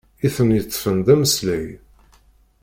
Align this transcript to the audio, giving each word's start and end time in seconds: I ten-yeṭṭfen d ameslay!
I 0.25 0.27
ten-yeṭṭfen 0.35 0.97
d 1.05 1.07
ameslay! 1.13 1.67